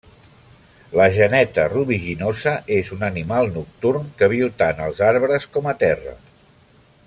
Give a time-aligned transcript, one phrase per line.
[0.99, 6.17] La geneta rubiginosa és un animal nocturn, que viu tant als arbres com a terra.